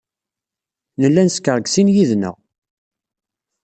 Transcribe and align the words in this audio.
Nella 1.01 1.21
neskeṛ 1.27 1.57
deg 1.59 1.67
sin 1.73 1.93
yid-neɣ. 1.95 2.35